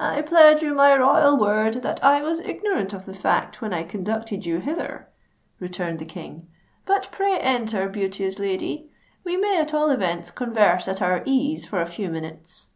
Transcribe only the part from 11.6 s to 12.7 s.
for a few minutes."